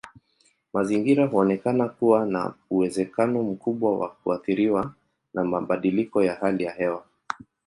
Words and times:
Mazingira 0.73 1.25
huonekana 1.27 1.89
kuwa 1.89 2.25
na 2.25 2.53
uwezekano 2.69 3.43
mkubwa 3.43 3.97
wa 3.99 4.09
kuathiriwa 4.09 4.93
na 5.33 5.43
mabadiliko 5.43 6.23
ya 6.23 6.35
hali 6.35 6.63
ya 6.63 6.71
hewa. 6.73 7.03